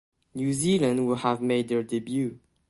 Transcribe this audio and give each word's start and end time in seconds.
New 0.33 0.51
Zealand 0.51 1.05
would 1.05 1.19
have 1.19 1.43
made 1.43 1.67
their 1.67 1.83
debut. 1.83 2.39